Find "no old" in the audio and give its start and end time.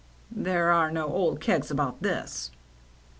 0.89-1.39